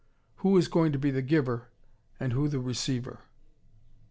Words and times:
Who 0.37 0.57
is 0.57 0.67
going 0.67 0.93
to 0.93 0.97
be 0.97 1.11
the 1.11 1.21
giver 1.21 1.67
and 2.19 2.33
who 2.33 2.47
the 2.47 2.59
receiver. 2.59 3.19